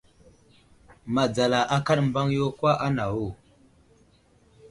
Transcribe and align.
Madzala 1.13 1.59
akaɗ 1.75 1.97
mbaŋ 2.07 2.27
yo 2.37 2.47
kwa 2.57 2.71
anawo. 2.85 3.27